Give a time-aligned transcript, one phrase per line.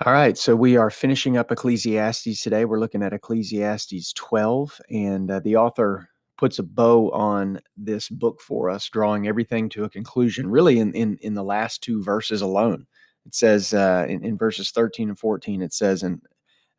[0.00, 2.64] All right, so we are finishing up Ecclesiastes today.
[2.64, 8.40] We're looking at Ecclesiastes 12, and uh, the author puts a bow on this book
[8.40, 12.42] for us, drawing everything to a conclusion, really, in, in, in the last two verses
[12.42, 12.88] alone.
[13.24, 16.20] It says uh, in, in, verses 13 and 14, it says, and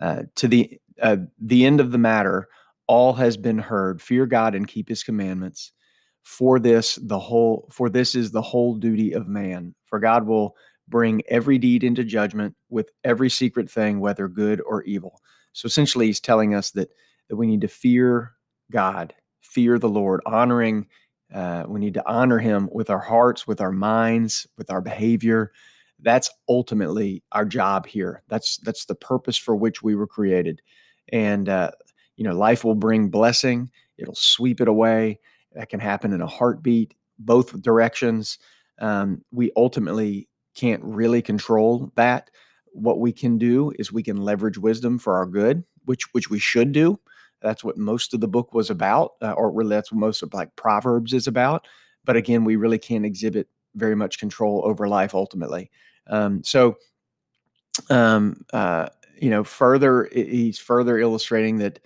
[0.00, 2.46] uh, to the, uh, the end of the matter,
[2.86, 4.00] all has been heard.
[4.00, 5.72] Fear God and keep his commandments.
[6.22, 9.74] For this, the whole, for this is the whole duty of man.
[9.86, 10.54] For God will
[10.90, 15.20] bring every deed into judgment with every secret thing, whether good or evil.
[15.52, 16.90] So essentially, he's telling us that,
[17.28, 18.32] that we need to fear
[18.70, 20.86] God, fear the Lord, honoring,
[21.34, 25.52] uh, we need to honor him with our hearts, with our minds, with our behavior.
[26.00, 28.22] That's ultimately our job here.
[28.28, 30.60] That's that's the purpose for which we were created.
[31.12, 31.72] And uh,
[32.16, 33.70] you know, life will bring blessing.
[33.98, 35.20] It'll sweep it away.
[35.52, 38.38] That can happen in a heartbeat, both directions.
[38.80, 42.30] Um, we ultimately can't really control that.
[42.72, 46.38] What we can do is we can leverage wisdom for our good, which which we
[46.38, 46.98] should do.
[47.42, 50.34] That's what most of the book was about, uh, or really that's what most of
[50.34, 51.66] like Proverbs is about.
[52.04, 55.70] But again, we really can't exhibit very much control over life ultimately.
[56.06, 56.76] Um, so,
[57.88, 58.88] um, uh,
[59.20, 61.80] you know, further he's further illustrating that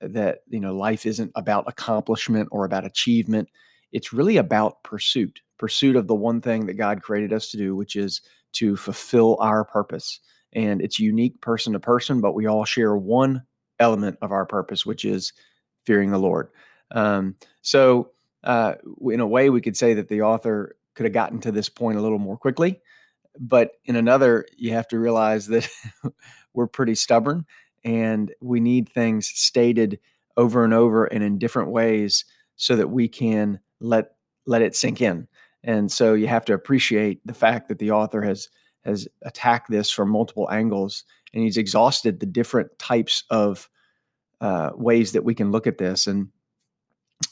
[0.00, 3.48] that you know life isn't about accomplishment or about achievement.
[3.92, 7.76] It's really about pursuit pursuit of the one thing that God created us to do,
[7.76, 8.22] which is
[8.54, 10.18] to fulfill our purpose.
[10.54, 13.42] And it's unique person to person, but we all share one
[13.78, 15.34] element of our purpose, which is
[15.84, 16.48] fearing the Lord.
[16.90, 18.10] Um, so,
[18.42, 21.68] uh, in a way, we could say that the author could have gotten to this
[21.68, 22.80] point a little more quickly.
[23.38, 25.68] But in another, you have to realize that
[26.54, 27.44] we're pretty stubborn
[27.84, 30.00] and we need things stated
[30.38, 32.24] over and over and in different ways
[32.56, 34.12] so that we can let
[34.46, 35.28] let it sink in.
[35.64, 38.48] And so you have to appreciate the fact that the author has
[38.84, 43.68] has attacked this from multiple angles, and he's exhausted the different types of
[44.40, 46.06] uh, ways that we can look at this.
[46.06, 46.28] And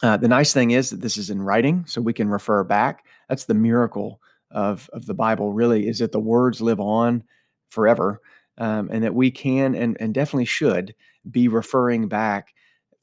[0.02, 3.06] uh, the nice thing is that this is in writing, so we can refer back.
[3.28, 5.52] That's the miracle of of the Bible.
[5.52, 7.24] Really, is that the words live on
[7.70, 8.20] forever,
[8.58, 10.94] um, and that we can and and definitely should
[11.30, 12.54] be referring back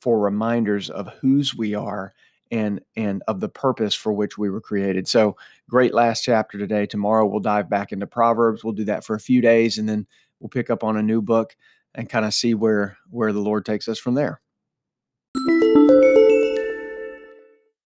[0.02, 2.14] for reminders of whose we are
[2.52, 5.08] and and of the purpose for which we were created.
[5.08, 5.36] So
[5.70, 6.86] great last chapter today.
[6.86, 8.64] Tomorrow we'll dive back into Proverbs.
[8.64, 10.08] We'll do that for a few days and then
[10.40, 11.56] we'll pick up on a new book
[11.94, 14.42] and kind of see where where the Lord takes us from there.